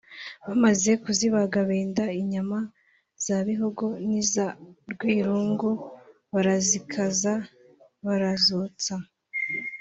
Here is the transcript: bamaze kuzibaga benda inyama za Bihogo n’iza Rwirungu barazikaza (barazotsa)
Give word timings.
bamaze 0.47 0.91
kuzibaga 1.03 1.59
benda 1.69 2.05
inyama 2.21 2.59
za 3.25 3.37
Bihogo 3.47 3.85
n’iza 4.05 4.45
Rwirungu 4.91 5.69
barazikaza 6.33 7.33
(barazotsa) 8.05 8.93